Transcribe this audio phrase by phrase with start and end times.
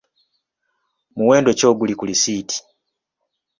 [1.15, 2.57] Muwendo ki oguli ku lisiiti?